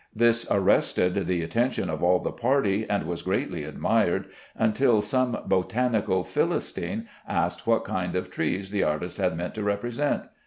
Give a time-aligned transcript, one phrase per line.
[0.15, 6.23] This arrested the attention of all the party, and was greatly admired, until some botanical
[6.23, 10.23] Philistine asked what kind of trees the artist had meant to represent.